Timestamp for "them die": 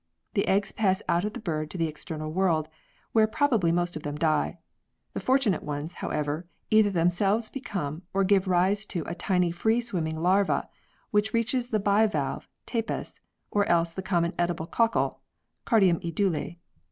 4.01-4.57